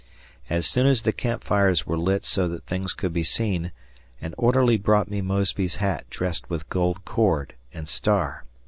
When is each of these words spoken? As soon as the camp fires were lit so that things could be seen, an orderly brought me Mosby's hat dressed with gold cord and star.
As 0.49 0.65
soon 0.65 0.87
as 0.87 1.03
the 1.03 1.11
camp 1.13 1.43
fires 1.43 1.85
were 1.85 1.95
lit 1.95 2.25
so 2.25 2.47
that 2.47 2.63
things 2.65 2.91
could 2.91 3.13
be 3.13 3.21
seen, 3.21 3.71
an 4.19 4.33
orderly 4.35 4.75
brought 4.75 5.11
me 5.11 5.21
Mosby's 5.21 5.75
hat 5.75 6.09
dressed 6.09 6.49
with 6.49 6.67
gold 6.69 7.05
cord 7.05 7.53
and 7.71 7.87
star. 7.87 8.43